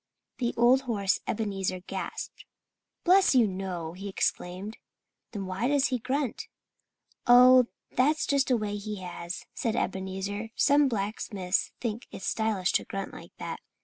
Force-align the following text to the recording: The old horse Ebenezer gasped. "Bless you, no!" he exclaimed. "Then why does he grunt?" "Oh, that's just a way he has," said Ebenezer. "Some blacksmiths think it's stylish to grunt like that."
The 0.39 0.55
old 0.57 0.81
horse 0.89 1.19
Ebenezer 1.27 1.81
gasped. 1.81 2.45
"Bless 3.03 3.35
you, 3.35 3.45
no!" 3.45 3.93
he 3.93 4.09
exclaimed. 4.09 4.77
"Then 5.31 5.45
why 5.45 5.67
does 5.67 5.89
he 5.89 5.99
grunt?" 5.99 6.47
"Oh, 7.27 7.67
that's 7.91 8.25
just 8.25 8.49
a 8.49 8.57
way 8.57 8.77
he 8.77 9.01
has," 9.01 9.45
said 9.53 9.75
Ebenezer. 9.75 10.49
"Some 10.55 10.87
blacksmiths 10.87 11.71
think 11.79 12.07
it's 12.09 12.25
stylish 12.25 12.71
to 12.71 12.83
grunt 12.85 13.13
like 13.13 13.37
that." 13.37 13.59